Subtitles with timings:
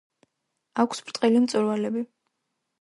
[0.85, 2.05] აქვს ბრტყელი მწვერვალები.